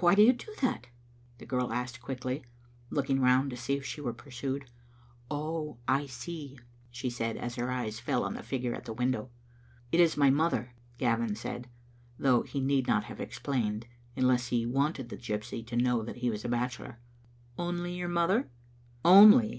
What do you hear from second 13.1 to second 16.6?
explained, unless he wanted the gypsy to know that he was a